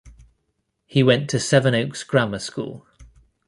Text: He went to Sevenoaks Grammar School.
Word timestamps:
He 0.87 1.03
went 1.03 1.29
to 1.29 1.39
Sevenoaks 1.39 2.03
Grammar 2.03 2.39
School. 2.39 2.87